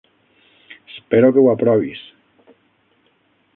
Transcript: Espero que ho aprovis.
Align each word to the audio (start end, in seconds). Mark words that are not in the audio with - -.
Espero 0.93 1.29
que 1.35 1.43
ho 1.43 1.45
aprovis. 1.53 2.03